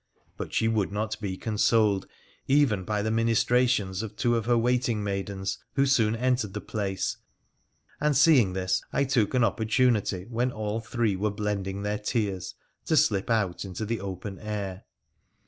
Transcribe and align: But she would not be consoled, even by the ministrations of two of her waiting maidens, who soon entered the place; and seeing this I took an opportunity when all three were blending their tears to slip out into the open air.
But 0.35 0.51
she 0.51 0.67
would 0.67 0.91
not 0.91 1.21
be 1.21 1.37
consoled, 1.37 2.07
even 2.47 2.83
by 2.85 3.03
the 3.03 3.11
ministrations 3.11 4.01
of 4.01 4.15
two 4.15 4.35
of 4.35 4.47
her 4.47 4.57
waiting 4.57 5.03
maidens, 5.03 5.59
who 5.73 5.85
soon 5.85 6.15
entered 6.15 6.55
the 6.55 6.59
place; 6.59 7.17
and 7.99 8.17
seeing 8.17 8.53
this 8.53 8.81
I 8.91 9.03
took 9.03 9.35
an 9.35 9.43
opportunity 9.43 10.25
when 10.27 10.51
all 10.51 10.79
three 10.79 11.15
were 11.15 11.29
blending 11.29 11.83
their 11.83 11.99
tears 11.99 12.55
to 12.85 12.97
slip 12.97 13.29
out 13.29 13.63
into 13.63 13.85
the 13.85 14.01
open 14.01 14.39
air. 14.39 14.85